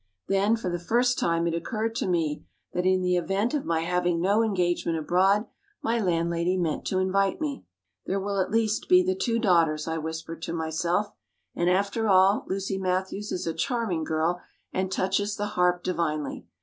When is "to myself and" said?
10.41-11.69